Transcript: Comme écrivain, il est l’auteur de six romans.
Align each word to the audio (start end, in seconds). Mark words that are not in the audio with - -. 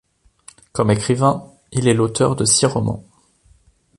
Comme 0.71 0.89
écrivain, 0.89 1.47
il 1.71 1.87
est 1.87 1.93
l’auteur 1.93 2.35
de 2.35 2.43
six 2.43 2.65
romans. 2.65 3.03